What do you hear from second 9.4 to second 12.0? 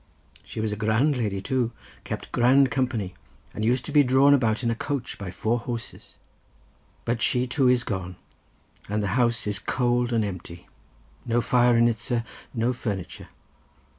is cold and empty; no fire in it,